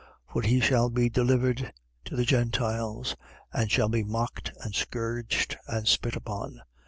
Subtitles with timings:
[0.29, 0.33] 18:32.
[0.33, 1.73] For he shall be delivered
[2.05, 3.15] to the Gentiles
[3.53, 6.59] and shall be mocked and scourged and spit upon.